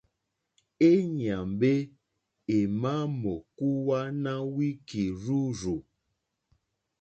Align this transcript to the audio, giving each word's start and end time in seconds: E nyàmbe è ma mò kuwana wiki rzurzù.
E 0.89 0.91
nyàmbe 1.17 1.71
è 2.57 2.59
ma 2.81 2.93
mò 3.21 3.35
kuwana 3.57 4.33
wiki 4.55 5.03
rzurzù. 5.19 5.75